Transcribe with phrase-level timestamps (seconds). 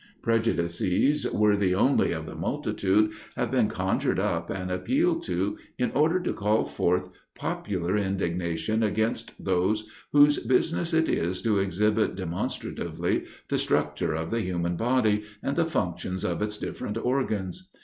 [0.23, 6.19] Prejudices, worthy only of the multitude, have been conjured up and appealed to, in order
[6.19, 13.59] to call forth popular indignation against those whose business it is to exhibit demonstratively the
[13.59, 17.69] structure of the human body, and the functions of its different organs.